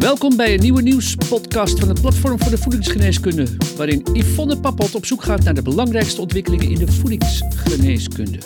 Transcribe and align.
Welkom 0.00 0.36
bij 0.36 0.54
een 0.54 0.60
nieuwe 0.60 0.82
nieuwspodcast 0.82 1.78
van 1.78 1.88
het 1.88 2.00
Platform 2.00 2.38
voor 2.38 2.50
de 2.50 2.58
Voedingsgeneeskunde, 2.58 3.56
waarin 3.76 4.06
Yvonne 4.12 4.60
Pappot 4.60 4.94
op 4.94 5.04
zoek 5.04 5.22
gaat 5.22 5.44
naar 5.44 5.54
de 5.54 5.62
belangrijkste 5.62 6.20
ontwikkelingen 6.20 6.70
in 6.70 6.78
de 6.78 6.92
voedingsgeneeskunde. 6.92 8.38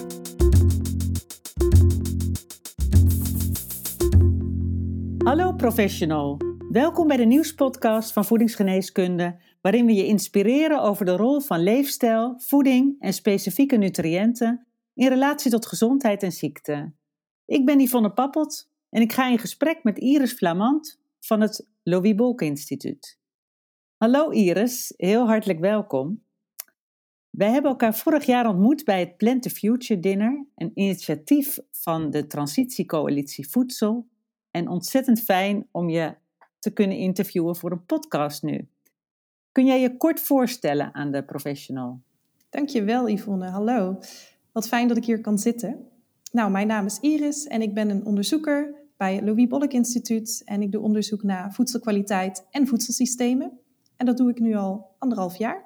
Hallo 5.25 5.53
professional, 5.53 6.37
welkom 6.71 7.07
bij 7.07 7.17
de 7.17 7.25
nieuwspodcast 7.25 8.13
van 8.13 8.25
Voedingsgeneeskunde, 8.25 9.37
waarin 9.61 9.87
we 9.87 9.95
je 9.95 10.07
inspireren 10.07 10.83
over 10.83 11.05
de 11.05 11.17
rol 11.17 11.41
van 11.41 11.63
leefstijl, 11.63 12.35
voeding 12.39 12.97
en 13.01 13.13
specifieke 13.13 13.77
nutriënten 13.77 14.67
in 14.95 15.09
relatie 15.09 15.51
tot 15.51 15.67
gezondheid 15.67 16.23
en 16.23 16.33
ziekte. 16.33 16.93
Ik 17.47 17.67
ben 17.67 17.81
Yvonne 17.81 18.11
Pappot 18.11 18.71
en 18.91 19.03
ik 19.03 19.13
ga 19.13 19.29
in 19.29 19.39
gesprek 19.39 19.83
met 19.83 19.99
Iris 19.99 20.33
Flamand 20.33 21.03
van 21.27 21.41
het 21.41 21.67
Louis 21.83 22.15
Bolk 22.15 22.43
Instituut. 22.43 23.19
Hallo 23.97 24.31
Iris, 24.31 24.93
heel 24.97 25.27
hartelijk 25.27 25.59
welkom. 25.59 26.23
Wij 27.31 27.51
hebben 27.51 27.71
elkaar 27.71 27.95
vorig 27.95 28.25
jaar 28.25 28.49
ontmoet 28.49 28.85
bij 28.85 29.01
het 29.01 29.17
Plant 29.17 29.43
the 29.43 29.51
Future 29.51 30.01
Dinner, 30.01 30.47
een 30.55 30.71
initiatief 30.75 31.59
van 31.71 32.11
de 32.11 32.27
Transitiecoalitie 32.27 33.49
Voedsel. 33.49 34.09
En 34.51 34.69
ontzettend 34.69 35.21
fijn 35.21 35.69
om 35.71 35.89
je 35.89 36.15
te 36.59 36.73
kunnen 36.73 36.97
interviewen 36.97 37.57
voor 37.57 37.73
een 37.73 37.85
podcast 37.85 38.43
nu. 38.43 38.69
Kun 39.53 39.67
jij 39.67 39.81
je 39.81 39.97
kort 39.97 40.21
voorstellen 40.21 40.95
aan 40.95 41.11
de 41.11 41.25
professional? 41.25 42.01
Dankjewel 42.51 43.09
Yvonne, 43.09 43.47
hallo. 43.47 43.99
Wat 44.53 44.69
fijn 44.69 44.89
dat 44.89 44.97
ik 44.97 45.05
hier 45.05 45.21
kan 45.21 45.39
zitten. 45.39 45.89
Nou, 46.33 46.51
mijn 46.51 46.67
naam 46.67 46.87
is 46.87 47.01
Iris 47.01 47.45
en 47.45 47.63
ik 47.63 47.75
ben 47.75 47.91
een 47.91 48.05
onderzoeker 48.05 48.84
bij 48.97 49.15
het 49.15 49.25
Louis 49.25 49.47
Bolk 49.47 49.73
Instituut 49.73 50.43
en 50.45 50.63
ik 50.63 50.73
doe 50.73 50.83
onderzoek 50.83 51.23
naar 51.23 51.53
voedselkwaliteit 51.53 52.47
en 52.51 52.67
voedselsystemen. 52.67 53.59
En 53.97 54.07
dat 54.07 54.17
doe 54.17 54.31
ik 54.31 54.41
nu 54.41 54.55
al 54.55 54.95
anderhalf 54.99 55.37
jaar. 55.37 55.65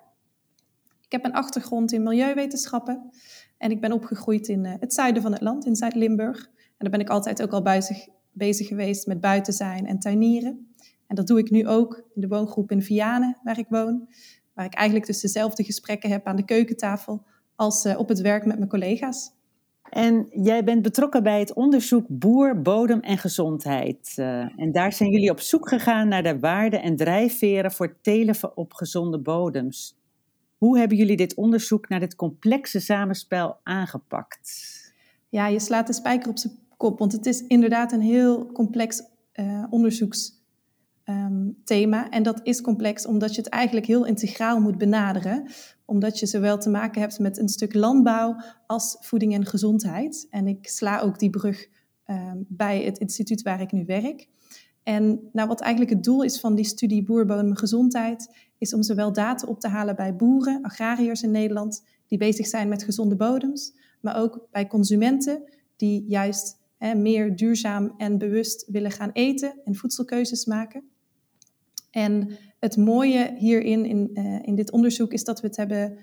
Ik 1.04 1.12
heb 1.12 1.24
een 1.24 1.32
achtergrond 1.32 1.92
in 1.92 2.02
milieuwetenschappen 2.02 3.10
en 3.58 3.70
ik 3.70 3.80
ben 3.80 3.92
opgegroeid 3.92 4.48
in 4.48 4.64
eh, 4.64 4.72
het 4.80 4.94
zuiden 4.94 5.22
van 5.22 5.32
het 5.32 5.40
land, 5.40 5.66
in 5.66 5.76
Zuid-Limburg. 5.76 6.44
En 6.46 6.74
daar 6.78 6.90
ben 6.90 7.00
ik 7.00 7.08
altijd 7.08 7.42
ook 7.42 7.52
al 7.52 7.62
bezig, 7.62 8.08
bezig 8.32 8.66
geweest 8.66 9.06
met 9.06 9.20
buiten 9.20 9.52
zijn 9.52 9.86
en 9.86 9.98
tuinieren. 9.98 10.74
En 11.06 11.16
dat 11.16 11.26
doe 11.26 11.38
ik 11.38 11.50
nu 11.50 11.66
ook 11.66 12.04
in 12.14 12.20
de 12.20 12.28
woongroep 12.28 12.70
in 12.70 12.82
Vianen, 12.82 13.38
waar 13.42 13.58
ik 13.58 13.66
woon. 13.68 14.08
Waar 14.54 14.64
ik 14.64 14.74
eigenlijk 14.74 15.06
dus 15.06 15.20
dezelfde 15.20 15.64
gesprekken 15.64 16.10
heb 16.10 16.26
aan 16.26 16.36
de 16.36 16.44
keukentafel 16.44 17.24
als 17.54 17.84
uh, 17.84 17.98
op 17.98 18.08
het 18.08 18.20
werk 18.20 18.44
met 18.44 18.58
mijn 18.58 18.70
collega's. 18.70 19.30
En 19.90 20.26
jij 20.30 20.64
bent 20.64 20.82
betrokken 20.82 21.22
bij 21.22 21.38
het 21.38 21.52
onderzoek 21.52 22.04
Boer, 22.08 22.62
Bodem 22.62 23.00
en 23.00 23.18
Gezondheid. 23.18 24.14
Uh, 24.16 24.60
en 24.60 24.72
daar 24.72 24.92
zijn 24.92 25.10
jullie 25.10 25.30
op 25.30 25.40
zoek 25.40 25.68
gegaan 25.68 26.08
naar 26.08 26.22
de 26.22 26.38
waarden 26.38 26.82
en 26.82 26.96
drijfveren 26.96 27.72
voor 27.72 27.96
telen 28.00 28.36
op 28.54 28.72
gezonde 28.72 29.18
bodems. 29.18 29.96
Hoe 30.56 30.78
hebben 30.78 30.96
jullie 30.96 31.16
dit 31.16 31.34
onderzoek 31.34 31.88
naar 31.88 32.00
dit 32.00 32.16
complexe 32.16 32.80
samenspel 32.80 33.56
aangepakt? 33.62 34.76
Ja, 35.28 35.46
je 35.46 35.60
slaat 35.60 35.86
de 35.86 35.92
spijker 35.92 36.30
op 36.30 36.38
zijn 36.38 36.52
kop, 36.76 36.98
want 36.98 37.12
het 37.12 37.26
is 37.26 37.46
inderdaad 37.46 37.92
een 37.92 38.00
heel 38.00 38.52
complex 38.52 39.02
uh, 39.34 39.64
onderzoeks 39.70 40.37
um, 41.08 41.56
thema. 41.64 42.10
En 42.10 42.22
dat 42.22 42.40
is 42.42 42.60
complex 42.60 43.06
omdat 43.06 43.34
je 43.34 43.40
het 43.40 43.50
eigenlijk 43.50 43.86
heel 43.86 44.06
integraal 44.06 44.60
moet 44.60 44.78
benaderen. 44.78 45.50
Omdat 45.84 46.18
je 46.18 46.26
zowel 46.26 46.58
te 46.58 46.70
maken 46.70 47.00
hebt 47.00 47.18
met 47.18 47.38
een 47.38 47.48
stuk 47.48 47.74
landbouw 47.74 48.36
als 48.66 48.96
voeding 49.00 49.34
en 49.34 49.46
gezondheid. 49.46 50.26
En 50.30 50.46
ik 50.46 50.68
sla 50.68 51.00
ook 51.00 51.18
die 51.18 51.30
brug 51.30 51.68
um, 52.06 52.46
bij 52.48 52.82
het 52.82 52.98
instituut 52.98 53.42
waar 53.42 53.60
ik 53.60 53.72
nu 53.72 53.84
werk. 53.84 54.28
En 54.82 55.28
nou, 55.32 55.48
wat 55.48 55.60
eigenlijk 55.60 55.92
het 55.92 56.04
doel 56.04 56.22
is 56.22 56.40
van 56.40 56.54
die 56.54 56.64
studie 56.64 57.02
Boerbodem 57.02 57.56
Gezondheid, 57.56 58.34
is 58.58 58.74
om 58.74 58.82
zowel 58.82 59.12
data 59.12 59.46
op 59.46 59.60
te 59.60 59.68
halen 59.68 59.96
bij 59.96 60.16
boeren, 60.16 60.62
agrariërs 60.62 61.22
in 61.22 61.30
Nederland, 61.30 61.84
die 62.06 62.18
bezig 62.18 62.46
zijn 62.46 62.68
met 62.68 62.82
gezonde 62.82 63.16
bodems, 63.16 63.72
maar 64.00 64.16
ook 64.16 64.48
bij 64.50 64.66
consumenten 64.66 65.42
die 65.76 66.04
juist 66.06 66.56
hè, 66.76 66.94
meer 66.94 67.36
duurzaam 67.36 67.94
en 67.96 68.18
bewust 68.18 68.66
willen 68.70 68.90
gaan 68.90 69.10
eten 69.12 69.54
en 69.64 69.74
voedselkeuzes 69.74 70.44
maken. 70.44 70.82
En 71.98 72.38
het 72.58 72.76
mooie 72.76 73.34
hierin, 73.36 73.84
in, 73.84 74.10
uh, 74.12 74.38
in 74.42 74.54
dit 74.54 74.70
onderzoek, 74.70 75.12
is 75.12 75.24
dat 75.24 75.40
we 75.40 75.46
het 75.46 75.56
hebben 75.56 75.98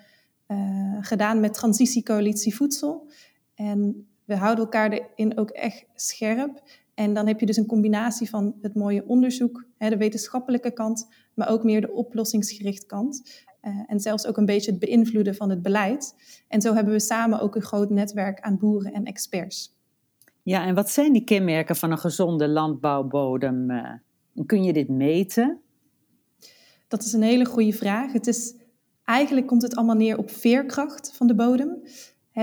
uh, 0.47 0.97
gedaan 1.01 1.39
met 1.39 1.53
Transitiecoalitie 1.53 2.55
Voedsel. 2.55 3.09
En 3.55 4.07
we 4.25 4.35
houden 4.35 4.63
elkaar 4.63 4.91
erin 4.91 5.37
ook 5.37 5.49
echt 5.49 5.85
scherp. 5.93 6.61
En 6.93 7.13
dan 7.13 7.27
heb 7.27 7.39
je 7.39 7.45
dus 7.45 7.57
een 7.57 7.65
combinatie 7.65 8.29
van 8.29 8.55
het 8.61 8.75
mooie 8.75 9.07
onderzoek, 9.07 9.65
hè, 9.77 9.89
de 9.89 9.97
wetenschappelijke 9.97 10.71
kant, 10.71 11.07
maar 11.33 11.49
ook 11.49 11.63
meer 11.63 11.81
de 11.81 11.91
oplossingsgericht 11.91 12.85
kant. 12.85 13.43
Uh, 13.61 13.83
en 13.87 13.99
zelfs 13.99 14.27
ook 14.27 14.37
een 14.37 14.45
beetje 14.45 14.71
het 14.71 14.79
beïnvloeden 14.79 15.35
van 15.35 15.49
het 15.49 15.61
beleid. 15.61 16.15
En 16.47 16.61
zo 16.61 16.73
hebben 16.73 16.93
we 16.93 16.99
samen 16.99 17.39
ook 17.39 17.55
een 17.55 17.61
groot 17.61 17.89
netwerk 17.89 18.39
aan 18.39 18.57
boeren 18.57 18.93
en 18.93 19.05
experts. 19.05 19.73
Ja, 20.43 20.65
en 20.65 20.75
wat 20.75 20.89
zijn 20.89 21.13
die 21.13 21.23
kenmerken 21.23 21.75
van 21.75 21.91
een 21.91 21.97
gezonde 21.97 22.47
landbouwbodem? 22.47 23.71
kun 24.45 24.63
je 24.63 24.73
dit 24.73 24.89
meten? 24.89 25.59
Dat 26.87 27.03
is 27.03 27.13
een 27.13 27.21
hele 27.21 27.45
goede 27.45 27.73
vraag. 27.73 28.11
Het 28.11 28.27
is, 28.27 28.55
eigenlijk 29.03 29.47
komt 29.47 29.61
het 29.61 29.75
allemaal 29.75 29.95
neer 29.95 30.17
op 30.17 30.29
veerkracht 30.31 31.11
van 31.13 31.27
de 31.27 31.35
bodem. 31.35 31.81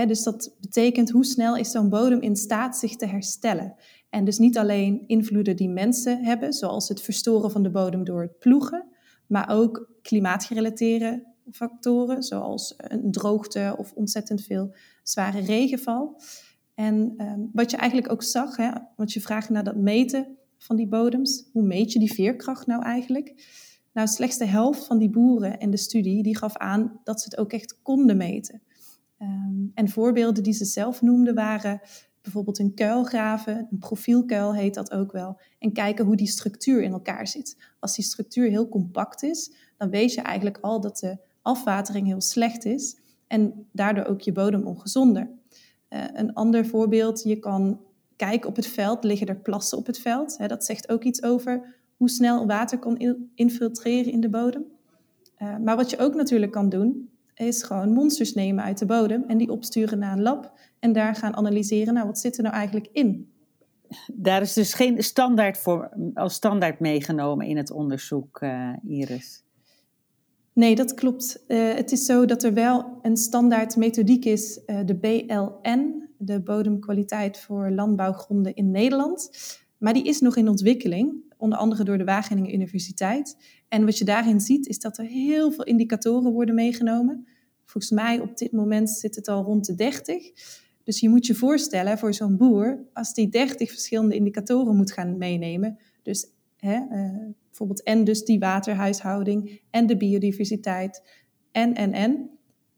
dus 0.07 0.23
dat 0.23 0.55
betekent 0.59 1.09
hoe 1.09 1.25
snel 1.25 1.57
is 1.57 1.71
zo'n 1.71 1.89
bodem 1.89 2.19
in 2.19 2.35
staat 2.35 2.77
zich 2.77 2.95
te 2.95 3.05
herstellen. 3.05 3.75
En 4.09 4.25
dus 4.25 4.37
niet 4.37 4.57
alleen 4.57 5.03
invloeden 5.07 5.55
die 5.55 5.69
mensen 5.69 6.23
hebben, 6.23 6.53
zoals 6.53 6.87
het 6.87 7.01
verstoren 7.01 7.51
van 7.51 7.63
de 7.63 7.69
bodem 7.69 8.03
door 8.03 8.21
het 8.21 8.39
ploegen, 8.39 8.85
maar 9.27 9.49
ook 9.49 9.89
klimaatgerelateerde 10.01 11.23
factoren, 11.51 12.23
zoals 12.23 12.73
een 12.77 13.11
droogte 13.11 13.75
of 13.77 13.93
ontzettend 13.93 14.41
veel 14.41 14.75
zware 15.03 15.39
regenval. 15.39 16.21
En 16.75 17.13
um, 17.17 17.49
wat 17.53 17.71
je 17.71 17.77
eigenlijk 17.77 18.11
ook 18.11 18.23
zag, 18.23 18.55
want 18.95 19.13
je 19.13 19.21
vraagt 19.21 19.49
naar 19.49 19.63
dat 19.63 19.75
meten 19.75 20.37
van 20.57 20.75
die 20.75 20.87
bodems, 20.87 21.49
hoe 21.51 21.63
meet 21.63 21.91
je 21.91 21.99
die 21.99 22.13
veerkracht 22.13 22.67
nou 22.67 22.83
eigenlijk? 22.83 23.33
Nou, 23.93 24.07
slechts 24.07 24.37
de 24.37 24.45
helft 24.45 24.85
van 24.85 24.97
die 24.97 25.09
boeren 25.09 25.59
in 25.59 25.71
de 25.71 25.77
studie 25.77 26.23
die 26.23 26.37
gaf 26.37 26.57
aan 26.57 26.99
dat 27.03 27.21
ze 27.21 27.29
het 27.29 27.37
ook 27.37 27.53
echt 27.53 27.81
konden 27.81 28.17
meten. 28.17 28.61
Um, 29.19 29.71
en 29.73 29.89
voorbeelden 29.89 30.43
die 30.43 30.53
ze 30.53 30.65
zelf 30.65 31.01
noemden 31.01 31.35
waren 31.35 31.81
bijvoorbeeld 32.21 32.59
een 32.59 32.73
kuilgraven, 32.73 33.67
een 33.71 33.77
profielkuil 33.77 34.55
heet 34.55 34.73
dat 34.73 34.91
ook 34.91 35.11
wel, 35.11 35.39
en 35.59 35.73
kijken 35.73 36.05
hoe 36.05 36.15
die 36.15 36.27
structuur 36.27 36.81
in 36.83 36.91
elkaar 36.91 37.27
zit. 37.27 37.57
Als 37.79 37.95
die 37.95 38.05
structuur 38.05 38.49
heel 38.49 38.69
compact 38.69 39.23
is, 39.23 39.53
dan 39.77 39.89
weet 39.89 40.13
je 40.13 40.21
eigenlijk 40.21 40.57
al 40.61 40.81
dat 40.81 40.97
de 40.97 41.17
afwatering 41.41 42.07
heel 42.07 42.21
slecht 42.21 42.65
is 42.65 42.99
en 43.27 43.67
daardoor 43.71 44.05
ook 44.05 44.21
je 44.21 44.31
bodem 44.31 44.67
ongezonder. 44.67 45.29
Uh, 45.89 46.03
een 46.13 46.33
ander 46.33 46.65
voorbeeld, 46.65 47.23
je 47.23 47.39
kan 47.39 47.81
kijken 48.15 48.49
op 48.49 48.55
het 48.55 48.67
veld, 48.67 49.03
liggen 49.03 49.27
er 49.27 49.39
plassen 49.39 49.77
op 49.77 49.85
het 49.85 49.99
veld. 49.99 50.37
Hè, 50.37 50.47
dat 50.47 50.65
zegt 50.65 50.89
ook 50.89 51.03
iets 51.03 51.23
over 51.23 51.75
hoe 52.03 52.11
snel 52.11 52.45
water 52.45 52.79
kan 52.79 53.17
infiltreren 53.35 54.11
in 54.11 54.19
de 54.19 54.29
bodem. 54.29 54.65
Uh, 55.41 55.57
maar 55.57 55.75
wat 55.75 55.89
je 55.89 55.97
ook 55.97 56.15
natuurlijk 56.15 56.51
kan 56.51 56.69
doen, 56.69 57.09
is 57.35 57.63
gewoon 57.63 57.93
monsters 57.93 58.33
nemen 58.33 58.63
uit 58.63 58.77
de 58.77 58.85
bodem 58.85 59.23
en 59.27 59.37
die 59.37 59.51
opsturen 59.51 59.99
naar 59.99 60.13
een 60.13 60.21
lab 60.21 60.53
en 60.79 60.93
daar 60.93 61.15
gaan 61.15 61.35
analyseren, 61.35 61.93
nou 61.93 62.05
wat 62.05 62.19
zit 62.19 62.37
er 62.37 62.43
nou 62.43 62.55
eigenlijk 62.55 62.89
in? 62.91 63.31
Daar 64.13 64.41
is 64.41 64.53
dus 64.53 64.73
geen 64.73 65.03
standaard 65.03 65.57
voor, 65.57 65.89
als 66.13 66.33
standaard 66.33 66.79
meegenomen 66.79 67.47
in 67.47 67.57
het 67.57 67.71
onderzoek, 67.71 68.41
uh, 68.41 68.69
Iris. 68.83 69.43
Nee, 70.53 70.75
dat 70.75 70.93
klopt. 70.93 71.43
Uh, 71.47 71.73
het 71.73 71.91
is 71.91 72.05
zo 72.05 72.25
dat 72.25 72.43
er 72.43 72.53
wel 72.53 72.99
een 73.01 73.17
standaard 73.17 73.75
methodiek 73.75 74.25
is, 74.25 74.59
uh, 74.65 74.79
de 74.85 74.95
BLN, 74.95 76.09
de 76.17 76.39
bodemkwaliteit 76.39 77.39
voor 77.39 77.71
landbouwgronden 77.71 78.55
in 78.55 78.71
Nederland. 78.71 79.29
Maar 79.83 79.93
die 79.93 80.03
is 80.03 80.19
nog 80.19 80.35
in 80.35 80.47
ontwikkeling 80.47 81.22
onder 81.43 81.59
andere 81.59 81.83
door 81.83 81.97
de 81.97 82.03
Wageningen 82.03 82.53
Universiteit. 82.53 83.37
En 83.67 83.85
wat 83.85 83.97
je 83.97 84.05
daarin 84.05 84.39
ziet, 84.39 84.67
is 84.67 84.79
dat 84.79 84.97
er 84.97 85.05
heel 85.05 85.51
veel 85.51 85.63
indicatoren 85.63 86.31
worden 86.31 86.55
meegenomen. 86.55 87.27
Volgens 87.65 87.93
mij 87.93 88.19
op 88.19 88.37
dit 88.37 88.51
moment 88.51 88.89
zit 88.89 89.15
het 89.15 89.27
al 89.27 89.43
rond 89.43 89.65
de 89.65 89.75
30. 89.75 90.31
Dus 90.83 90.99
je 90.99 91.09
moet 91.09 91.25
je 91.25 91.35
voorstellen 91.35 91.97
voor 91.97 92.13
zo'n 92.13 92.37
boer, 92.37 92.85
als 92.93 93.13
die 93.13 93.29
30 93.29 93.69
verschillende 93.69 94.15
indicatoren 94.15 94.75
moet 94.75 94.91
gaan 94.91 95.17
meenemen. 95.17 95.77
Dus 96.03 96.27
hè, 96.57 96.75
uh, 96.75 97.33
bijvoorbeeld 97.45 97.83
en 97.83 98.03
dus 98.03 98.23
die 98.23 98.39
waterhuishouding 98.39 99.61
en 99.69 99.87
de 99.87 99.97
biodiversiteit 99.97 101.01
en, 101.51 101.73
en, 101.73 101.93
en. 101.93 102.29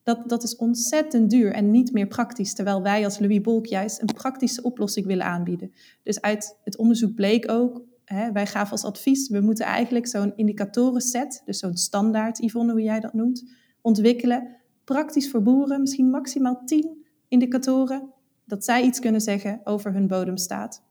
Dat, 0.04 0.30
dat 0.30 0.44
is 0.44 0.56
ontzettend 0.56 1.30
duur 1.30 1.52
en 1.52 1.72
niet 1.72 1.92
meer 1.92 2.08
praktisch. 2.08 2.54
Terwijl 2.54 2.82
wij 2.82 3.04
als 3.04 3.20
Louis 3.20 3.42
Bolk 3.42 3.66
juist 3.66 4.02
een 4.02 4.14
praktische 4.14 4.62
oplossing 4.62 5.06
willen 5.06 5.26
aanbieden. 5.26 5.72
Dus 6.04 6.22
uit 6.22 6.58
het 6.64 6.78
onderzoek 6.78 7.16
bleek 7.16 7.52
ook 7.52 7.84
hè, 8.16 8.32
wij 8.32 8.48
gaven 8.48 8.72
als 8.72 8.86
advies, 8.86 9.30
we 9.30 9.42
moeten 9.42 9.66
eigenlijk 9.66 10.08
zo'n 10.08 10.34
indicatorenset, 10.36 11.42
dus 11.46 11.60
zo'n 11.60 11.78
standaard, 11.78 12.38
Yvonne, 12.38 12.72
hoe 12.72 12.82
jij 12.82 13.00
dat 13.00 13.14
noemt, 13.14 13.44
ontwikkelen. 13.82 14.56
Praktisch 14.84 15.30
voor 15.30 15.42
boeren, 15.42 15.82
misschien 15.82 16.10
maximaal 16.10 16.62
10 16.66 17.06
indicatoren, 17.28 18.14
dat 18.46 18.64
zij 18.66 18.84
iets 18.84 19.00
kunnen 19.00 19.22
zeggen 19.22 19.62
over 19.64 19.94
hun 19.94 20.08
bodemstaat. 20.08 20.84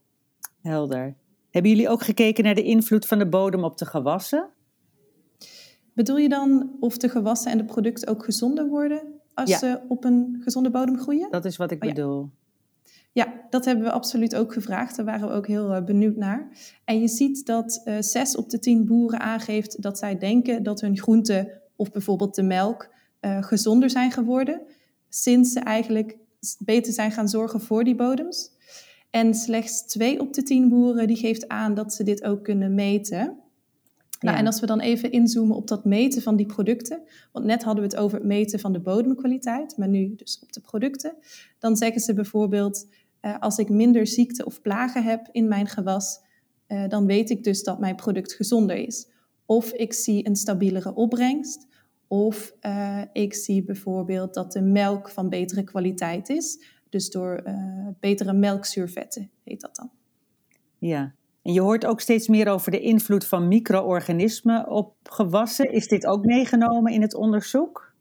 Helder. 0.63 1.17
Hebben 1.51 1.71
jullie 1.71 1.89
ook 1.89 2.03
gekeken 2.03 2.45
naar 2.45 2.55
de 2.55 2.63
invloed 2.63 3.07
van 3.07 3.19
de 3.19 3.29
bodem 3.29 3.65
op 3.65 3.79
de 3.79 3.87
gewassen? 3.87 4.51
Bedoel 5.93 6.17
je 6.17 6.29
dan 6.29 6.77
of 6.81 6.97
de 6.97 7.09
gewassen 7.09 7.53
en 7.53 7.59
de 7.59 7.65
producten 7.65 8.09
ook 8.09 8.25
gezonder 8.25 8.69
worden 8.69 9.21
als 9.35 9.59
ze 9.59 9.81
op 9.89 10.05
een 10.05 10.37
gezonde 10.41 10.71
bodem 10.71 10.99
groeien? 10.99 11.31
Dat 11.31 11.45
is 11.45 11.57
wat 11.57 11.71
ik 11.71 11.83
oh 11.83 11.89
bedoel. 11.89 12.21
Ja, 12.23 12.44
dat 13.51 13.65
hebben 13.65 13.85
we 13.85 13.91
absoluut 13.91 14.35
ook 14.35 14.53
gevraagd. 14.53 14.97
Daar 14.97 15.05
waren 15.05 15.29
we 15.29 15.35
ook 15.35 15.47
heel 15.47 15.75
uh, 15.75 15.85
benieuwd 15.85 16.17
naar. 16.17 16.49
En 16.85 17.01
je 17.01 17.09
ziet 17.09 17.47
dat 17.47 17.83
uh, 17.85 17.95
zes 18.01 18.37
op 18.37 18.51
de 18.51 18.59
tien 18.59 18.87
boeren 18.87 19.21
aangeeft 19.21 19.83
dat 19.83 19.99
zij 19.99 20.19
denken 20.19 20.63
dat 20.63 20.81
hun 20.81 20.99
groenten 20.99 21.49
of 21.77 21.91
bijvoorbeeld 21.91 22.35
de 22.35 22.43
melk 22.43 22.89
uh, 23.21 23.43
gezonder 23.43 23.91
zijn 23.91 24.11
geworden. 24.11 24.61
Sinds 25.09 25.53
ze 25.53 25.61
eigenlijk 25.61 26.17
beter 26.59 26.93
zijn 26.93 27.13
gaan 27.13 27.29
zorgen 27.29 27.61
voor 27.61 27.85
die 27.85 27.95
bodems. 27.95 28.51
En 29.11 29.35
slechts 29.35 29.87
twee 29.87 30.21
op 30.21 30.33
de 30.33 30.43
tien 30.43 30.69
boeren 30.69 31.07
die 31.07 31.17
geeft 31.17 31.49
aan 31.49 31.75
dat 31.75 31.95
ze 31.95 32.03
dit 32.03 32.25
ook 32.25 32.45
kunnen 32.45 32.75
meten. 32.75 33.39
Nou, 34.21 34.37
en 34.37 34.47
als 34.47 34.61
we 34.61 34.67
dan 34.67 34.81
even 34.81 35.13
inzoomen 35.13 35.57
op 35.57 35.69
dat 35.69 35.85
meten 35.85 36.23
van 36.23 36.37
die 36.37 36.47
producten, 36.47 37.03
want 37.33 37.45
net 37.45 37.63
hadden 37.63 37.85
we 37.85 37.91
het 37.91 37.99
over 37.99 38.19
het 38.19 38.27
meten 38.27 38.61
van 38.61 38.73
de 38.73 38.81
bodemkwaliteit, 38.81 39.77
maar 39.77 39.89
nu 39.89 40.15
dus 40.17 40.41
op 40.43 40.53
de 40.53 40.61
producten, 40.61 41.15
dan 41.59 41.77
zeggen 41.77 42.01
ze 42.01 42.15
bijvoorbeeld, 42.15 42.87
uh, 43.25 43.39
als 43.39 43.59
ik 43.59 43.69
minder 43.69 44.07
ziekte 44.07 44.45
of 44.45 44.61
plagen 44.61 45.05
heb 45.05 45.29
in 45.33 45.49
mijn 45.49 45.67
gewas, 45.67 46.21
uh, 46.69 46.89
dan 46.89 47.07
weet 47.07 47.31
ik 47.31 47.45
dus 47.45 47.63
dat 47.63 47.79
mijn 47.79 47.97
product 47.97 48.33
gezonder 48.33 48.77
is. 48.77 49.09
Of 49.47 49.73
ik 49.73 49.93
zie 49.93 50.27
een 50.27 50.37
stabielere 50.37 50.95
opbrengst, 50.95 51.67
of 52.09 52.55
uh, 52.61 53.03
ik 53.13 53.35
zie 53.35 53.65
bijvoorbeeld 53.65 54.35
dat 54.35 54.53
de 54.53 54.63
melk 54.63 55.11
van 55.11 55.29
betere 55.29 55.65
kwaliteit 55.65 56.29
is, 56.29 56.65
dus 56.89 57.11
door 57.11 57.43
betere 58.01 58.33
melkzuurvetten 58.33 59.31
heet 59.45 59.61
dat 59.61 59.77
dan. 59.77 59.91
Ja, 60.79 61.15
en 61.43 61.53
je 61.53 61.61
hoort 61.61 61.87
ook 61.87 62.01
steeds 62.01 62.29
meer 62.29 62.49
over 62.49 62.71
de 62.71 62.81
invloed 62.81 63.27
van 63.27 63.49
micro-organismen 63.49 64.71
op 64.71 64.97
gewassen. 65.03 65.73
Is 65.73 65.89
dit 65.89 66.07
ook 66.07 66.25
meegenomen 66.25 66.93
in 66.93 67.03
het 67.03 67.15
onderzoek? 67.15 67.94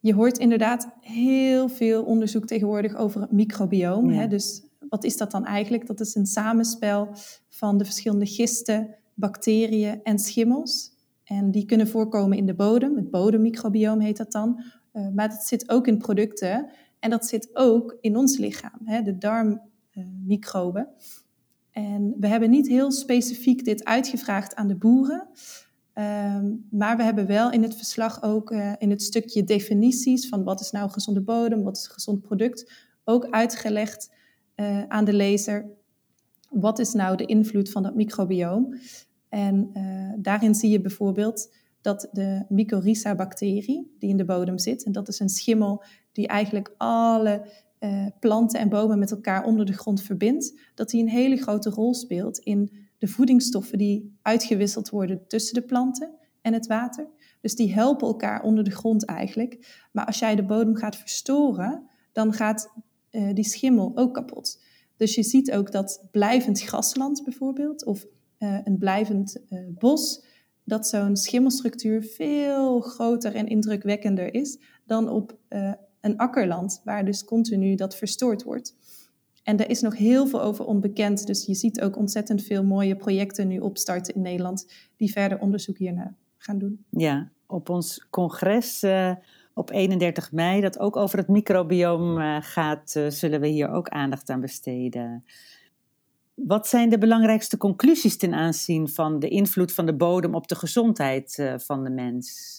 Je 0.00 0.14
hoort 0.14 0.38
inderdaad 0.38 0.88
heel 1.00 1.68
veel 1.68 2.04
onderzoek 2.04 2.46
tegenwoordig 2.46 2.96
over 2.96 3.20
het 3.20 3.32
microbioom. 3.32 4.08
Hè? 4.08 4.26
Dus 4.26 4.62
wat 4.88 5.04
is 5.04 5.16
dat 5.16 5.30
dan 5.30 5.44
eigenlijk? 5.44 5.86
Dat 5.86 6.00
is 6.00 6.14
een 6.14 6.26
samenspel 6.26 7.08
van 7.48 7.78
de 7.78 7.84
verschillende 7.84 8.26
gisten, 8.26 8.94
bacteriën 9.14 10.00
en 10.02 10.18
schimmels. 10.18 10.98
En 11.24 11.50
die 11.50 11.64
kunnen 11.64 11.88
voorkomen 11.88 12.38
in 12.38 12.46
de 12.46 12.54
bodem. 12.54 12.96
Het 12.96 13.10
bodemmicrobioom 13.10 14.00
heet 14.00 14.16
dat 14.16 14.32
dan. 14.32 14.62
Uh, 14.92 15.08
maar 15.14 15.28
dat 15.28 15.42
zit 15.42 15.70
ook 15.70 15.86
in 15.86 15.98
producten. 15.98 16.70
En 16.98 17.10
dat 17.10 17.26
zit 17.26 17.50
ook 17.52 17.96
in 18.00 18.16
ons 18.16 18.38
lichaam, 18.38 18.80
hè? 18.84 19.02
de 19.02 19.18
darmmicroben. 19.18 20.88
En 21.70 22.14
we 22.20 22.26
hebben 22.26 22.50
niet 22.50 22.68
heel 22.68 22.92
specifiek 22.92 23.64
dit 23.64 23.84
uitgevraagd 23.84 24.54
aan 24.54 24.68
de 24.68 24.76
boeren. 24.76 25.28
Ehm, 25.92 26.52
maar 26.70 26.96
we 26.96 27.02
hebben 27.02 27.26
wel 27.26 27.52
in 27.52 27.62
het 27.62 27.76
verslag 27.76 28.22
ook 28.22 28.50
uh, 28.50 28.72
in 28.78 28.90
het 28.90 29.02
stukje 29.02 29.44
definities 29.44 30.28
van 30.28 30.44
wat 30.44 30.60
is 30.60 30.70
nou 30.70 30.84
een 30.84 30.92
gezonde 30.92 31.20
bodem, 31.20 31.62
wat 31.62 31.76
is 31.76 31.84
een 31.84 31.90
gezond 31.90 32.20
product, 32.20 32.72
ook 33.04 33.30
uitgelegd 33.30 34.12
uh, 34.56 34.82
aan 34.88 35.04
de 35.04 35.12
lezer 35.12 35.78
wat 36.50 36.78
is 36.78 36.92
nou 36.92 37.16
de 37.16 37.24
invloed 37.24 37.70
van 37.70 37.82
dat 37.82 37.94
microbioom. 37.94 38.74
En 39.28 39.70
uh, 39.74 40.12
daarin 40.16 40.54
zie 40.54 40.70
je 40.70 40.80
bijvoorbeeld 40.80 41.52
dat 41.80 42.08
de 42.12 42.44
mycorrhiza-bacterie 42.48 43.94
die 43.98 44.10
in 44.10 44.16
de 44.16 44.24
bodem 44.24 44.58
zit, 44.58 44.84
en 44.84 44.92
dat 44.92 45.08
is 45.08 45.20
een 45.20 45.28
schimmel 45.28 45.82
die 46.12 46.26
eigenlijk 46.26 46.74
alle 46.76 47.46
planten 48.20 48.60
en 48.60 48.68
bomen 48.68 48.98
met 48.98 49.10
elkaar 49.10 49.44
onder 49.44 49.66
de 49.66 49.72
grond 49.72 50.02
verbindt, 50.02 50.60
dat 50.74 50.90
die 50.90 51.02
een 51.02 51.08
hele 51.08 51.36
grote 51.36 51.70
rol 51.70 51.94
speelt 51.94 52.38
in 52.38 52.79
de 53.00 53.08
voedingsstoffen 53.08 53.78
die 53.78 54.18
uitgewisseld 54.22 54.88
worden 54.88 55.26
tussen 55.26 55.54
de 55.54 55.62
planten 55.62 56.10
en 56.40 56.52
het 56.52 56.66
water. 56.66 57.08
Dus 57.40 57.54
die 57.54 57.72
helpen 57.72 58.06
elkaar 58.06 58.42
onder 58.42 58.64
de 58.64 58.70
grond 58.70 59.04
eigenlijk. 59.04 59.86
Maar 59.92 60.06
als 60.06 60.18
jij 60.18 60.36
de 60.36 60.44
bodem 60.44 60.76
gaat 60.76 60.96
verstoren, 60.96 61.88
dan 62.12 62.32
gaat 62.32 62.72
uh, 63.10 63.34
die 63.34 63.44
schimmel 63.44 63.92
ook 63.94 64.14
kapot. 64.14 64.62
Dus 64.96 65.14
je 65.14 65.22
ziet 65.22 65.52
ook 65.52 65.72
dat 65.72 66.06
blijvend 66.10 66.60
grasland 66.60 67.24
bijvoorbeeld, 67.24 67.84
of 67.84 68.06
uh, 68.38 68.58
een 68.64 68.78
blijvend 68.78 69.36
uh, 69.48 69.60
bos, 69.78 70.24
dat 70.64 70.86
zo'n 70.86 71.16
schimmelstructuur 71.16 72.02
veel 72.02 72.80
groter 72.80 73.34
en 73.34 73.46
indrukwekkender 73.46 74.34
is 74.34 74.58
dan 74.84 75.08
op 75.08 75.38
een 76.00 76.16
akkerland, 76.16 76.80
waar 76.84 77.04
dus 77.04 77.24
continu 77.24 77.74
dat 77.74 77.96
verstoord 77.96 78.42
wordt. 78.42 78.74
En 79.42 79.58
er 79.58 79.70
is 79.70 79.80
nog 79.80 79.96
heel 79.96 80.26
veel 80.26 80.42
over 80.42 80.64
onbekend, 80.64 81.26
dus 81.26 81.46
je 81.46 81.54
ziet 81.54 81.80
ook 81.80 81.96
ontzettend 81.96 82.42
veel 82.42 82.64
mooie 82.64 82.96
projecten 82.96 83.48
nu 83.48 83.58
opstarten 83.58 84.14
in 84.14 84.22
Nederland 84.22 84.66
die 84.96 85.12
verder 85.12 85.38
onderzoek 85.38 85.78
hiernaar 85.78 86.14
gaan 86.38 86.58
doen. 86.58 86.84
Ja, 86.90 87.30
op 87.46 87.68
ons 87.68 88.06
congres 88.10 88.82
uh, 88.82 89.12
op 89.54 89.70
31 89.70 90.32
mei, 90.32 90.60
dat 90.60 90.78
ook 90.78 90.96
over 90.96 91.18
het 91.18 91.28
microbioom 91.28 92.18
uh, 92.18 92.36
gaat, 92.40 92.94
uh, 92.96 93.10
zullen 93.10 93.40
we 93.40 93.46
hier 93.46 93.70
ook 93.70 93.88
aandacht 93.88 94.30
aan 94.30 94.40
besteden. 94.40 95.24
Wat 96.34 96.68
zijn 96.68 96.88
de 96.88 96.98
belangrijkste 96.98 97.56
conclusies 97.56 98.16
ten 98.16 98.34
aanzien 98.34 98.88
van 98.88 99.18
de 99.18 99.28
invloed 99.28 99.72
van 99.72 99.86
de 99.86 99.94
bodem 99.94 100.34
op 100.34 100.48
de 100.48 100.54
gezondheid 100.54 101.54
van 101.56 101.84
de 101.84 101.90
mens? 101.90 102.58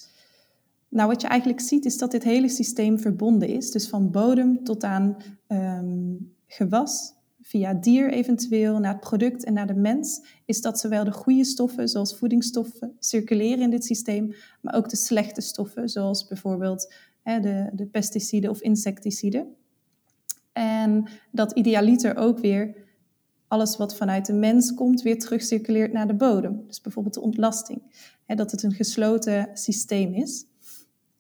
Nou, 0.90 1.08
wat 1.08 1.22
je 1.22 1.28
eigenlijk 1.28 1.62
ziet 1.62 1.86
is 1.86 1.98
dat 1.98 2.12
dit 2.12 2.24
hele 2.24 2.50
systeem 2.50 3.00
verbonden 3.00 3.48
is. 3.48 3.72
Dus 3.72 3.90
van 3.90 4.12
bodem 4.12 4.64
tot 4.64 4.84
aan 4.84 5.18
um, 5.48 6.34
gewas, 6.54 7.14
via 7.42 7.74
dier 7.74 8.12
eventueel, 8.12 8.80
naar 8.80 8.92
het 8.92 9.02
product 9.02 9.44
en 9.44 9.54
naar 9.54 9.68
de 9.68 9.74
mens, 9.74 10.26
is 10.46 10.62
dat 10.62 10.80
zowel 10.80 11.04
de 11.04 11.12
goede 11.12 11.44
stoffen, 11.44 11.88
zoals 11.88 12.18
voedingsstoffen, 12.18 12.96
circuleren 13.00 13.64
in 13.64 13.70
dit 13.70 13.86
systeem, 13.86 14.34
maar 14.62 14.76
ook 14.76 14.90
de 14.90 14.96
slechte 14.96 15.42
stoffen, 15.42 15.90
zoals 15.90 16.28
bijvoorbeeld 16.28 16.94
hè, 17.22 17.40
de, 17.40 17.70
de 17.74 17.86
pesticiden 17.86 18.50
of 18.50 18.62
insecticiden. 18.62 19.56
En 20.52 21.08
dat 21.32 21.52
idealiter 21.52 22.16
ook 22.16 22.40
weer 22.40 22.76
alles 23.48 23.78
wat 23.78 23.96
vanuit 23.96 24.26
de 24.26 24.34
mens 24.34 24.74
komt, 24.74 25.02
weer 25.02 25.20
terugcirculeert 25.20 25.94
naar 25.94 26.08
de 26.08 26.16
bodem. 26.16 26.64
Dus 26.68 26.82
bijvoorbeeld 26.82 27.14
de 27.14 27.22
ontlasting. 27.22 27.82
Hè, 28.26 28.36
dat 28.36 28.52
het 28.52 28.64
een 28.64 28.74
gesloten 28.74 29.50
systeem 29.54 30.14
is. 30.14 30.46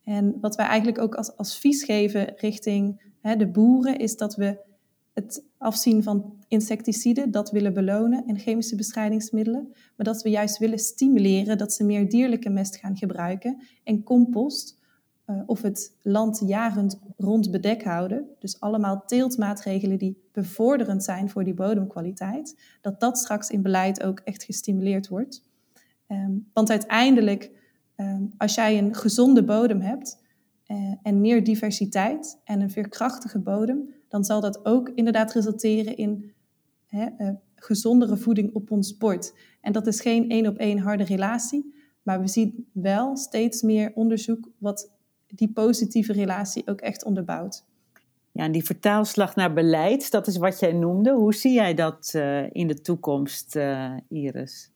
En 0.03 0.37
wat 0.41 0.55
wij 0.55 0.65
eigenlijk 0.65 0.99
ook 0.99 1.15
als 1.15 1.37
advies 1.37 1.83
geven 1.83 2.33
richting 2.35 3.01
hè, 3.21 3.35
de 3.35 3.47
boeren, 3.47 3.97
is 3.97 4.17
dat 4.17 4.35
we 4.35 4.69
het 5.13 5.43
afzien 5.57 6.03
van 6.03 6.35
insecticiden, 6.47 7.31
dat 7.31 7.51
willen 7.51 7.73
belonen 7.73 8.25
en 8.25 8.39
chemische 8.39 8.75
bestrijdingsmiddelen, 8.75 9.67
maar 9.71 10.05
dat 10.05 10.21
we 10.21 10.29
juist 10.29 10.57
willen 10.57 10.79
stimuleren 10.79 11.57
dat 11.57 11.73
ze 11.73 11.83
meer 11.83 12.09
dierlijke 12.09 12.49
mest 12.49 12.77
gaan 12.77 12.97
gebruiken 12.97 13.61
en 13.83 14.03
compost 14.03 14.79
uh, 15.27 15.41
of 15.45 15.61
het 15.61 15.95
land 16.01 16.41
jarend 16.45 16.99
rond 17.17 17.51
bedek 17.51 17.83
houden. 17.83 18.25
Dus 18.39 18.59
allemaal 18.59 19.03
teeltmaatregelen 19.05 19.97
die 19.97 20.17
bevorderend 20.31 21.03
zijn 21.03 21.29
voor 21.29 21.43
die 21.43 21.53
bodemkwaliteit, 21.53 22.59
dat 22.81 22.99
dat 22.99 23.17
straks 23.17 23.49
in 23.49 23.61
beleid 23.61 24.03
ook 24.03 24.19
echt 24.19 24.43
gestimuleerd 24.43 25.07
wordt. 25.07 25.49
Um, 26.07 26.49
want 26.53 26.69
uiteindelijk 26.69 27.51
Ehm, 28.01 28.23
als 28.37 28.55
jij 28.55 28.77
een 28.77 28.95
gezonde 28.95 29.43
bodem 29.43 29.81
hebt 29.81 30.21
uh, 30.67 30.93
en 31.03 31.21
meer 31.21 31.43
diversiteit 31.43 32.39
en 32.43 32.61
een 32.61 32.71
veerkrachtige 32.71 33.39
bodem, 33.39 33.93
dan 34.11 34.23
zal 34.23 34.41
dat 34.41 34.65
ook 34.65 34.89
inderdaad 34.95 35.33
resulteren 35.33 35.97
in 35.97 36.33
hè, 36.85 37.07
uh, 37.17 37.29
gezondere 37.55 38.17
voeding 38.17 38.53
op 38.53 38.71
ons 38.71 38.97
bord. 38.97 39.33
En 39.61 39.71
dat 39.71 39.87
is 39.87 40.01
geen 40.01 40.29
één 40.29 40.47
op 40.47 40.57
één 40.57 40.77
harde 40.77 41.03
relatie, 41.03 41.73
maar 42.03 42.21
we 42.21 42.27
zien 42.27 42.67
wel 42.71 43.17
steeds 43.17 43.61
meer 43.61 43.91
onderzoek 43.95 44.49
wat 44.57 44.91
die 45.27 45.51
positieve 45.51 46.13
relatie 46.13 46.67
ook 46.67 46.81
echt 46.81 47.03
onderbouwt. 47.03 47.65
Ja, 48.31 48.43
en 48.43 48.51
die 48.51 48.63
vertaalslag 48.63 49.35
naar 49.35 49.53
beleid, 49.53 50.11
dat 50.11 50.27
is 50.27 50.37
wat 50.37 50.59
jij 50.59 50.71
noemde. 50.71 51.11
Hoe 51.11 51.33
zie 51.33 51.53
jij 51.53 51.73
dat 51.73 52.11
uh, 52.15 52.53
in 52.53 52.67
de 52.67 52.81
toekomst, 52.81 53.55
Iris? 54.07 54.71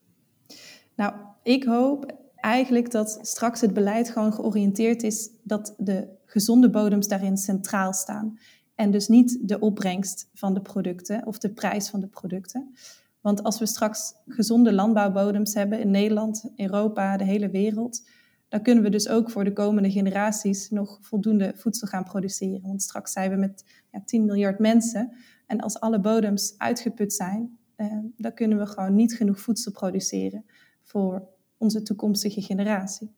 Nou, 0.96 1.14
ik 1.44 1.64
hoop 1.64 2.14
eigenlijk 2.36 2.92
dat 2.92 3.20
straks 3.22 3.62
het 3.62 3.74
beleid 3.74 4.10
gewoon 4.10 4.34
georiënteerd 4.34 5.04
is 5.04 5.30
dat 5.44 5.74
de 5.78 6.08
gezonde 6.26 6.70
bodems 6.70 7.08
daarin 7.08 7.38
centraal 7.38 7.94
staan. 7.94 8.40
En 8.76 8.92
dus 8.92 9.08
niet 9.08 9.38
de 9.42 9.60
opbrengst 9.60 10.30
van 10.34 10.54
de 10.54 10.62
producten 10.62 11.26
of 11.26 11.38
de 11.38 11.50
prijs 11.50 11.90
van 11.90 12.00
de 12.00 12.08
producten. 12.08 12.76
Want 13.22 13.44
als 13.44 13.60
we 13.60 13.66
straks 13.66 14.14
gezonde 14.28 14.74
landbouwbodems 14.74 15.54
hebben 15.54 15.80
in 15.80 15.92
Nederland, 15.92 16.52
Europa, 16.56 17.18
de 17.18 17.24
hele 17.24 17.50
wereld, 17.50 18.08
dan 18.48 18.62
kunnen 18.62 18.84
we 18.84 18.90
dus 18.90 19.10
ook 19.10 19.30
voor 19.32 19.44
de 19.44 19.54
komende 19.54 19.92
generaties 19.92 20.70
nog 20.70 20.98
voldoende 21.02 21.54
voedsel 21.56 21.88
gaan 21.88 22.04
produceren. 22.04 22.68
Want 22.68 22.82
straks 22.82 23.12
zijn 23.12 23.30
we 23.30 23.36
met 23.36 23.66
ja, 23.92 24.02
10 24.06 24.26
miljard 24.26 24.60
mensen. 24.60 25.12
En 25.46 25.60
als 25.60 25.80
alle 25.80 26.00
bodems 26.00 26.54
uitgeput 26.58 27.14
zijn, 27.14 27.58
eh, 27.76 27.98
dan 28.18 28.34
kunnen 28.34 28.58
we 28.58 28.66
gewoon 28.66 28.96
niet 28.96 29.16
genoeg 29.16 29.40
voedsel 29.40 29.72
produceren 29.72 30.46
voor 30.84 31.28
onze 31.58 31.82
toekomstige 31.82 32.42
generatie. 32.42 33.14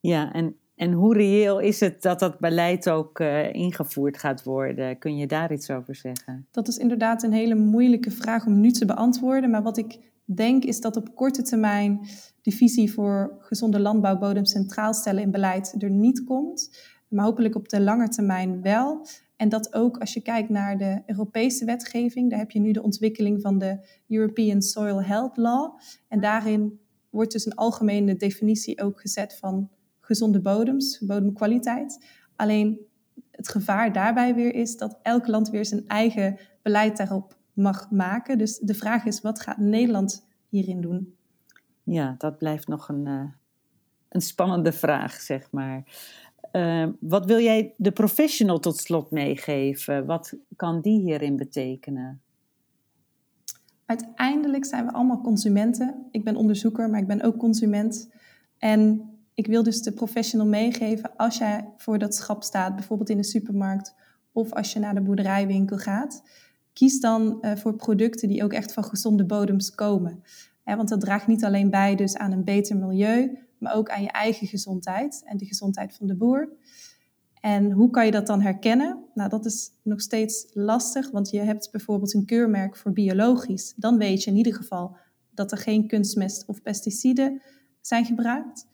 Ja, 0.00 0.32
en 0.32 0.56
En 0.80 0.92
hoe 0.92 1.14
reëel 1.14 1.58
is 1.58 1.80
het 1.80 2.02
dat 2.02 2.18
dat 2.18 2.38
beleid 2.38 2.90
ook 2.90 3.18
uh, 3.18 3.52
ingevoerd 3.52 4.18
gaat 4.18 4.42
worden? 4.42 4.98
Kun 4.98 5.16
je 5.16 5.26
daar 5.26 5.52
iets 5.52 5.70
over 5.70 5.94
zeggen? 5.94 6.46
Dat 6.50 6.68
is 6.68 6.76
inderdaad 6.76 7.22
een 7.22 7.32
hele 7.32 7.54
moeilijke 7.54 8.10
vraag 8.10 8.46
om 8.46 8.60
nu 8.60 8.70
te 8.70 8.84
beantwoorden. 8.84 9.50
Maar 9.50 9.62
wat 9.62 9.76
ik 9.76 9.98
denk 10.24 10.64
is 10.64 10.80
dat 10.80 10.96
op 10.96 11.14
korte 11.14 11.42
termijn 11.42 12.00
de 12.42 12.50
visie 12.50 12.92
voor 12.92 13.36
gezonde 13.38 13.80
landbouwbodem 13.80 14.44
centraal 14.44 14.94
stellen 14.94 15.22
in 15.22 15.30
beleid 15.30 15.74
er 15.82 15.90
niet 15.90 16.24
komt. 16.24 16.80
Maar 17.08 17.24
hopelijk 17.24 17.54
op 17.54 17.68
de 17.68 17.80
lange 17.80 18.08
termijn 18.08 18.62
wel. 18.62 19.06
En 19.36 19.48
dat 19.48 19.74
ook 19.74 19.98
als 19.98 20.14
je 20.14 20.22
kijkt 20.22 20.48
naar 20.48 20.78
de 20.78 21.02
Europese 21.06 21.64
wetgeving, 21.64 22.30
daar 22.30 22.38
heb 22.38 22.50
je 22.50 22.60
nu 22.60 22.72
de 22.72 22.82
ontwikkeling 22.82 23.40
van 23.40 23.58
de 23.58 23.78
European 24.08 24.62
Soil 24.62 25.02
Health 25.02 25.36
Law. 25.36 25.78
En 26.08 26.20
daarin 26.20 26.80
wordt 27.10 27.32
dus 27.32 27.46
een 27.46 27.54
algemene 27.54 28.16
definitie 28.16 28.82
ook 28.82 29.00
gezet 29.00 29.36
van 29.38 29.70
gezonde 30.10 30.40
bodems, 30.40 30.98
bodemkwaliteit. 30.98 32.04
Alleen 32.36 32.78
het 33.30 33.48
gevaar 33.48 33.92
daarbij 33.92 34.34
weer 34.34 34.54
is 34.54 34.76
dat 34.76 34.98
elk 35.02 35.26
land 35.26 35.50
weer 35.50 35.64
zijn 35.64 35.86
eigen 35.86 36.38
beleid 36.62 36.96
daarop 36.96 37.36
mag 37.52 37.90
maken. 37.90 38.38
Dus 38.38 38.58
de 38.58 38.74
vraag 38.74 39.04
is, 39.04 39.20
wat 39.20 39.40
gaat 39.40 39.56
Nederland 39.56 40.26
hierin 40.48 40.80
doen? 40.80 41.14
Ja, 41.82 42.14
dat 42.18 42.38
blijft 42.38 42.68
nog 42.68 42.88
een, 42.88 43.06
uh, 43.06 43.24
een 44.08 44.20
spannende 44.20 44.72
vraag, 44.72 45.12
zeg 45.12 45.50
maar. 45.50 45.84
Uh, 46.52 46.88
wat 47.00 47.26
wil 47.26 47.38
jij 47.38 47.74
de 47.76 47.92
professional 47.92 48.58
tot 48.58 48.76
slot 48.76 49.10
meegeven? 49.10 50.06
Wat 50.06 50.34
kan 50.56 50.80
die 50.80 51.00
hierin 51.00 51.36
betekenen? 51.36 52.22
Uiteindelijk 53.86 54.64
zijn 54.64 54.86
we 54.86 54.92
allemaal 54.92 55.20
consumenten. 55.20 56.06
Ik 56.10 56.24
ben 56.24 56.36
onderzoeker, 56.36 56.90
maar 56.90 57.00
ik 57.00 57.06
ben 57.06 57.22
ook 57.22 57.36
consument. 57.36 58.10
En 58.58 59.09
ik 59.40 59.46
wil 59.46 59.62
dus 59.62 59.82
de 59.82 59.92
professional 59.92 60.46
meegeven 60.46 61.16
als 61.16 61.38
jij 61.38 61.72
voor 61.76 61.98
dat 61.98 62.14
schap 62.14 62.42
staat, 62.42 62.74
bijvoorbeeld 62.74 63.10
in 63.10 63.16
de 63.16 63.24
supermarkt 63.24 63.94
of 64.32 64.52
als 64.52 64.72
je 64.72 64.78
naar 64.78 64.94
de 64.94 65.00
boerderijwinkel 65.00 65.76
gaat. 65.76 66.22
Kies 66.72 67.00
dan 67.00 67.38
uh, 67.40 67.56
voor 67.56 67.76
producten 67.76 68.28
die 68.28 68.44
ook 68.44 68.52
echt 68.52 68.72
van 68.72 68.84
gezonde 68.84 69.24
bodems 69.24 69.74
komen. 69.74 70.22
want 70.64 70.88
dat 70.88 71.00
draagt 71.00 71.26
niet 71.26 71.44
alleen 71.44 71.70
bij 71.70 71.94
dus 71.94 72.16
aan 72.16 72.32
een 72.32 72.44
beter 72.44 72.76
milieu, 72.76 73.38
maar 73.58 73.74
ook 73.74 73.90
aan 73.90 74.02
je 74.02 74.10
eigen 74.10 74.46
gezondheid 74.46 75.22
en 75.24 75.36
de 75.36 75.46
gezondheid 75.46 75.94
van 75.94 76.06
de 76.06 76.16
boer. 76.16 76.48
En 77.40 77.70
hoe 77.70 77.90
kan 77.90 78.04
je 78.04 78.10
dat 78.10 78.26
dan 78.26 78.40
herkennen? 78.40 79.04
Nou, 79.14 79.28
dat 79.28 79.44
is 79.44 79.70
nog 79.82 80.00
steeds 80.00 80.46
lastig, 80.52 81.10
want 81.10 81.30
je 81.30 81.40
hebt 81.40 81.70
bijvoorbeeld 81.70 82.14
een 82.14 82.26
keurmerk 82.26 82.76
voor 82.76 82.92
biologisch. 82.92 83.74
Dan 83.76 83.98
weet 83.98 84.22
je 84.22 84.30
in 84.30 84.36
ieder 84.36 84.54
geval 84.54 84.96
dat 85.30 85.52
er 85.52 85.58
geen 85.58 85.86
kunstmest 85.86 86.44
of 86.46 86.62
pesticiden 86.62 87.42
zijn 87.80 88.04
gebruikt. 88.04 88.68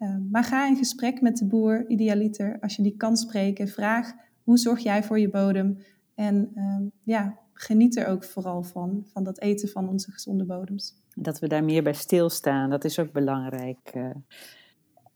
Uh, 0.00 0.16
maar 0.30 0.44
ga 0.44 0.66
in 0.66 0.76
gesprek 0.76 1.20
met 1.20 1.36
de 1.36 1.46
boer, 1.46 1.88
idealiter, 1.88 2.58
als 2.60 2.76
je 2.76 2.82
die 2.82 2.96
kan 2.96 3.16
spreken. 3.16 3.68
Vraag, 3.68 4.12
hoe 4.42 4.58
zorg 4.58 4.78
jij 4.78 5.02
voor 5.02 5.18
je 5.18 5.30
bodem? 5.30 5.78
En 6.14 6.50
uh, 6.54 6.76
ja, 7.02 7.38
geniet 7.52 7.96
er 7.96 8.06
ook 8.06 8.24
vooral 8.24 8.62
van, 8.62 9.06
van 9.12 9.24
dat 9.24 9.40
eten 9.40 9.68
van 9.68 9.88
onze 9.88 10.10
gezonde 10.10 10.44
bodems. 10.44 10.94
Dat 11.14 11.38
we 11.38 11.48
daar 11.48 11.64
meer 11.64 11.82
bij 11.82 11.92
stilstaan, 11.92 12.70
dat 12.70 12.84
is 12.84 12.98
ook 12.98 13.12
belangrijk. 13.12 13.94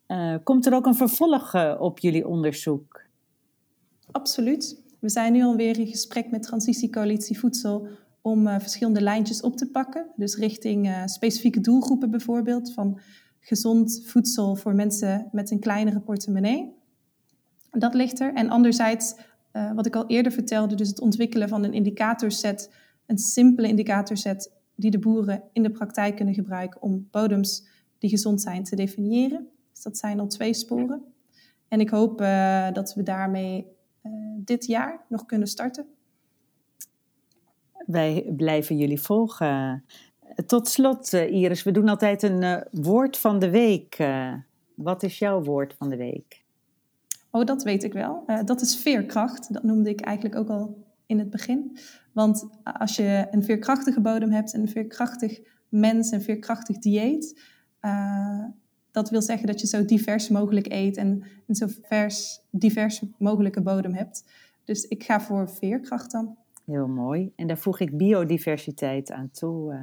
Uh, 0.07 0.35
komt 0.43 0.67
er 0.67 0.75
ook 0.75 0.87
een 0.87 0.95
vervolg 0.95 1.79
op 1.79 1.99
jullie 1.99 2.29
onderzoek? 2.29 3.03
Absoluut. 4.11 4.83
We 5.01 5.09
zijn 5.09 5.33
nu 5.33 5.43
alweer 5.43 5.79
in 5.79 5.87
gesprek 5.87 6.31
met 6.31 6.43
Transitiecoalitie 6.43 7.39
Voedsel 7.39 7.89
om 8.21 8.49
verschillende 8.61 9.01
lijntjes 9.01 9.41
op 9.41 9.57
te 9.57 9.71
pakken. 9.71 10.07
Dus 10.17 10.37
richting 10.37 11.03
specifieke 11.05 11.61
doelgroepen 11.61 12.11
bijvoorbeeld, 12.11 12.73
van 12.73 13.01
gezond 13.45 14.03
voedsel 14.05 14.57
voor 14.57 14.75
mensen 14.75 15.29
met 15.33 15.51
een 15.51 15.61
kleinere 15.61 16.01
portemonnee. 16.01 16.75
Dat 17.71 17.95
ligt 17.95 18.21
er. 18.21 18.35
En 18.35 18.51
anderzijds, 18.51 19.15
uh, 19.53 19.73
wat 19.73 19.87
ik 19.87 19.97
al 19.97 20.07
eerder 20.07 20.33
vertelde, 20.33 20.75
dus 20.75 20.89
het 20.89 21.01
ontwikkelen 21.01 21.49
van 21.49 21.65
een 21.65 21.73
indicatorset, 21.73 22.75
een 23.07 23.19
simpele 23.19 23.69
indicatorset 23.69 24.53
die 24.75 24.91
de 24.91 24.99
boeren 24.99 25.43
in 25.53 25.63
de 25.63 25.71
praktijk 25.71 26.17
kunnen 26.17 26.35
gebruiken 26.35 26.83
om 26.83 27.09
bodems 27.11 27.67
die 27.99 28.11
gezond 28.11 28.41
zijn 28.41 28.65
te 28.65 28.77
definiëren. 28.77 29.49
Dus 29.73 29.83
dat 29.83 29.99
zijn 29.99 30.21
al 30.21 30.27
twee 30.27 30.55
sporen. 30.55 31.03
En 31.69 31.81
ik 31.81 31.91
hoop 31.91 32.21
uh, 32.21 32.73
dat 32.73 32.95
we 32.95 33.03
daarmee 33.03 33.67
uh, 34.03 34.13
dit 34.37 34.67
jaar 34.67 35.05
nog 35.09 35.27
kunnen 35.27 35.49
starten. 35.49 35.87
Wij 37.87 38.33
blijven 38.37 38.77
jullie 38.77 39.01
volgen. 39.01 39.85
Tot 40.47 40.69
slot, 40.69 41.13
eh, 41.13 41.33
Iris, 41.33 41.63
we 41.63 41.71
doen 41.71 41.89
altijd 41.89 42.23
een 42.23 42.43
uh, 42.43 42.57
woord 42.71 43.17
van 43.17 43.39
de 43.39 43.51
week. 43.51 43.99
Uh, 43.99 44.35
wat 44.75 45.03
is 45.03 45.19
jouw 45.19 45.43
woord 45.43 45.75
van 45.79 45.89
de 45.89 45.97
week? 45.97 46.45
Oh, 47.31 47.45
dat 47.45 47.63
weet 47.63 47.85
ik 47.85 47.93
wel. 47.93 48.23
Uh, 48.27 48.45
dat 48.45 48.61
is 48.61 48.77
veerkracht. 48.77 49.53
Dat 49.53 49.63
noemde 49.63 49.91
ik 49.91 50.01
eigenlijk 50.01 50.37
ook 50.37 50.49
al 50.49 50.85
in 51.07 51.19
het 51.19 51.31
begin. 51.31 51.79
Want 52.13 52.49
als 52.63 52.97
je 52.97 53.27
een 53.31 53.43
veerkrachtige 53.43 54.01
bodem 54.01 54.31
hebt, 54.31 54.55
een 54.55 54.69
veerkrachtig 54.69 55.41
mens, 55.69 56.11
een 56.11 56.23
veerkrachtig 56.23 56.79
dieet, 56.79 57.41
dat 58.91 59.11
wil 59.11 59.23
zeggen 59.23 59.47
dat 59.47 59.61
je 59.61 59.67
zo 59.67 59.85
divers 59.85 60.29
mogelijk 60.29 60.73
eet 60.73 60.97
en 60.97 61.23
een 61.47 61.55
zo 61.55 61.67
vers, 61.83 62.41
divers 62.51 63.03
mogelijke 63.19 63.63
bodem 63.63 63.95
hebt. 63.95 64.25
Dus 64.65 64.85
ik 64.85 65.05
ga 65.05 65.21
voor 65.21 65.51
veerkracht 65.51 66.11
dan. 66.11 66.37
Heel 66.65 66.89
mooi. 66.89 67.33
En 67.37 67.47
daar 67.47 67.59
voeg 67.59 67.81
ik 67.81 67.97
biodiversiteit 67.97 69.11
aan 69.11 69.31
toe. 69.31 69.75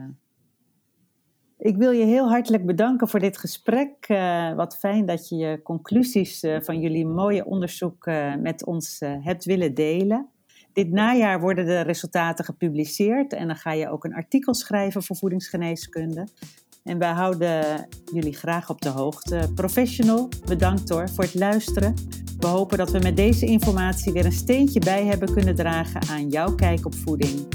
Ik 1.62 1.78
wil 1.78 1.92
je 1.92 2.06
heel 2.06 2.30
hartelijk 2.30 2.66
bedanken 2.66 3.08
voor 3.08 3.20
dit 3.20 3.38
gesprek. 3.38 4.06
Uh, 4.08 4.54
wat 4.54 4.78
fijn 4.78 5.06
dat 5.06 5.30
je 5.30 5.36
je 5.36 5.62
conclusies 5.62 6.44
uh, 6.44 6.58
van 6.62 6.80
jullie 6.80 7.06
mooie 7.06 7.46
onderzoek 7.46 8.06
uh, 8.06 8.36
met 8.36 8.66
ons 8.66 9.00
hebt 9.00 9.46
willen 9.46 9.74
delen. 9.74 10.28
Dit 10.74 10.92
najaar 10.92 11.40
worden 11.40 11.66
de 11.66 11.82
resultaten 11.82 12.46
gepubliceerd 12.46 13.34
en 13.34 13.48
dan 13.48 13.56
ga 13.56 13.72
je 13.72 13.90
ook 13.90 14.04
een 14.04 14.14
artikel 14.14 14.54
schrijven 14.54 15.04
voor 15.04 15.16
voedingsgeneeskunde. 15.16 16.28
En 16.84 16.98
wij 16.98 17.12
houden 17.12 17.88
jullie 18.14 18.34
graag 18.34 18.70
op 18.70 18.82
de 18.82 18.90
hoogte. 18.90 19.50
Professional, 19.56 20.30
bedankt 20.46 20.90
hoor 20.90 21.10
voor 21.10 21.24
het 21.24 21.36
luisteren. 21.36 21.94
We 22.40 22.48
hopen 22.48 22.78
dat 22.78 22.92
we 22.92 23.00
met 23.00 23.16
deze 23.16 23.46
informatie 23.46 24.14
weer 24.14 24.26
een 24.26 24.32
steentje 24.32 24.80
bij 24.80 25.06
hebben 25.06 25.34
kunnen 25.34 25.56
dragen 25.56 26.02
aan 26.10 26.30
jouw 26.30 26.56
kijk 26.56 26.86
op 26.86 26.96
voeding. 26.96 27.48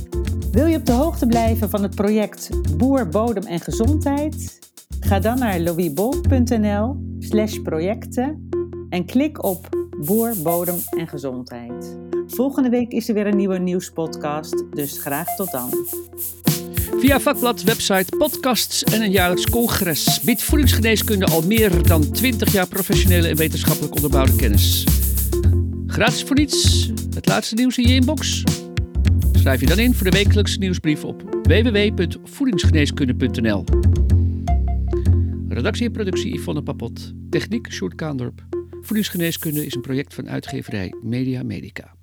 Wil 0.57 0.67
je 0.67 0.77
op 0.77 0.87
de 0.87 0.93
hoogte 0.93 1.27
blijven 1.27 1.71
van 1.71 1.83
het 1.83 1.95
project 1.95 2.51
Boer, 2.77 3.09
Bodem 3.09 3.43
en 3.43 3.61
Gezondheid? 3.61 4.59
Ga 5.01 5.19
dan 5.19 5.39
naar 5.39 5.61
louisbol.nl 5.61 6.97
slash 7.19 7.59
projecten 7.59 8.49
en 8.89 9.05
klik 9.05 9.45
op 9.45 9.69
Boer, 10.07 10.35
Bodem 10.43 10.77
en 10.91 11.09
Gezondheid. 11.09 11.97
Volgende 12.27 12.69
week 12.69 12.93
is 12.93 13.09
er 13.09 13.15
weer 13.15 13.27
een 13.27 13.37
nieuwe 13.37 13.59
nieuwspodcast, 13.59 14.65
dus 14.71 14.99
graag 14.99 15.37
tot 15.37 15.51
dan. 15.51 15.87
Via 16.99 17.21
vakblad, 17.21 17.63
website, 17.63 18.17
podcasts 18.17 18.85
en 18.85 19.03
een 19.03 19.11
jaarlijks 19.11 19.51
congres 19.51 20.21
biedt 20.21 20.43
voedingsgeneeskunde 20.43 21.27
al 21.27 21.43
meer 21.43 21.87
dan 21.87 22.11
20 22.11 22.53
jaar 22.53 22.69
professionele 22.69 23.29
en 23.29 23.37
wetenschappelijk 23.37 23.95
onderbouwde 23.95 24.37
kennis. 24.37 24.87
Gratis 25.87 26.23
voor 26.23 26.37
niets, 26.37 26.91
het 27.15 27.27
laatste 27.27 27.55
nieuws 27.55 27.79
in 27.79 27.89
je 27.89 27.95
inbox. 27.95 28.45
Schrijf 29.47 29.61
je 29.61 29.67
dan 29.67 29.79
in 29.79 29.95
voor 29.95 30.11
de 30.11 30.17
wekelijkse 30.17 30.59
nieuwsbrief 30.59 31.05
op 31.05 31.23
www.voedingsgeneeskunde.nl. 31.43 33.65
Redactie 35.49 35.87
en 35.87 35.93
productie 35.93 36.35
Yvonne 36.35 36.63
Papot. 36.63 37.13
Techniek 37.31 37.73
Sjoerd 37.73 37.95
Kaandorp. 37.95 38.45
Voedingsgeneeskunde 38.81 39.67
is 39.67 39.75
een 39.75 39.81
project 39.81 40.15
van 40.15 40.29
uitgeverij 40.29 40.95
Media 41.03 41.43
Medica. 41.43 41.96